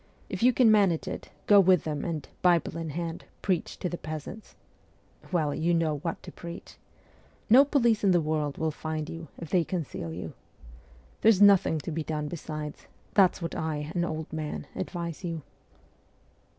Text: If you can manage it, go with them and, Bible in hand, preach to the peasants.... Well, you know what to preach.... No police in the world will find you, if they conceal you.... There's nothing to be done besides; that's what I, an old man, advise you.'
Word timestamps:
If 0.29 0.41
you 0.41 0.51
can 0.51 0.71
manage 0.71 1.07
it, 1.07 1.29
go 1.45 1.59
with 1.59 1.83
them 1.83 2.03
and, 2.03 2.27
Bible 2.41 2.75
in 2.75 2.89
hand, 2.89 3.25
preach 3.43 3.77
to 3.77 3.87
the 3.87 3.99
peasants.... 3.99 4.55
Well, 5.31 5.53
you 5.53 5.75
know 5.75 5.97
what 5.99 6.23
to 6.23 6.31
preach.... 6.31 6.77
No 7.51 7.63
police 7.63 8.03
in 8.03 8.09
the 8.09 8.19
world 8.19 8.57
will 8.57 8.71
find 8.71 9.07
you, 9.07 9.27
if 9.37 9.51
they 9.51 9.63
conceal 9.63 10.11
you.... 10.11 10.33
There's 11.21 11.39
nothing 11.39 11.77
to 11.81 11.91
be 11.91 12.03
done 12.03 12.29
besides; 12.29 12.87
that's 13.13 13.43
what 13.43 13.53
I, 13.53 13.91
an 13.93 14.03
old 14.03 14.33
man, 14.33 14.65
advise 14.75 15.23
you.' 15.23 15.43